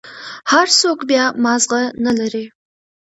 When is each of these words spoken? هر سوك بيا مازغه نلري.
هر 0.51 0.67
سوك 0.79 0.99
بيا 1.09 1.25
مازغه 1.43 1.81
نلري. 2.05 2.45